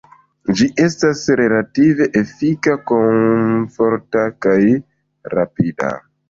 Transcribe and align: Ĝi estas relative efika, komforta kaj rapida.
Ĝi 0.59 0.67
estas 0.85 1.19
relative 1.41 2.07
efika, 2.21 2.73
komforta 2.93 4.25
kaj 4.47 4.57
rapida. 5.37 5.93